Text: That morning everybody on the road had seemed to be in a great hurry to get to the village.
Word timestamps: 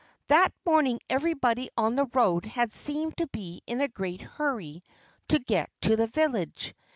That 0.29 0.49
morning 0.65 0.99
everybody 1.11 1.69
on 1.77 1.95
the 1.95 2.07
road 2.07 2.45
had 2.45 2.73
seemed 2.73 3.17
to 3.17 3.27
be 3.27 3.61
in 3.67 3.81
a 3.81 3.87
great 3.87 4.21
hurry 4.23 4.83
to 5.27 5.37
get 5.37 5.69
to 5.81 5.95
the 5.95 6.07
village. 6.07 6.73